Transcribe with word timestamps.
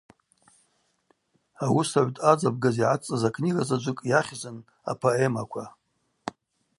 Ауысагӏв 1.63 2.09
дъадзабгаз 2.15 2.75
йгӏацӏцӏыз 2.79 3.23
акнигазаджвыкӏ 3.27 4.03
йахьзын 4.11 4.57
Апоэмаква. 4.91 5.65